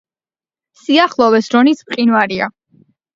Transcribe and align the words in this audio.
სიახლოვეს 0.83 1.49
რონის 1.57 1.83
მყინვარია. 1.91 2.49